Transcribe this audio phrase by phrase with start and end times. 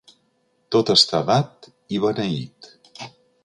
[0.75, 1.69] Tot està dat
[1.99, 2.75] i beneït.